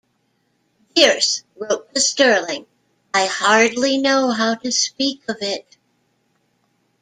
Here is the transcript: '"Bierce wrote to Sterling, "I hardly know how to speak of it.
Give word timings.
'"Bierce 0.95 1.43
wrote 1.55 1.93
to 1.93 2.01
Sterling, 2.01 2.65
"I 3.13 3.27
hardly 3.27 3.99
know 3.99 4.31
how 4.31 4.55
to 4.55 4.71
speak 4.71 5.21
of 5.29 5.37
it. 5.41 5.77